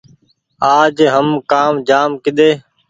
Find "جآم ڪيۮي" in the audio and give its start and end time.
1.89-2.51